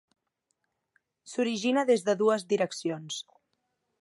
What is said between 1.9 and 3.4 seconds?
des de dues direccions.